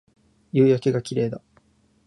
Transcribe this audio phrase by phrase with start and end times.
[0.51, 1.43] 夕焼けが綺麗だ